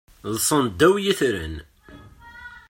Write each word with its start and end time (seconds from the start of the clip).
Ḍḍsen 0.31 0.63
ddaw 0.69 0.95
yitran. 1.03 1.55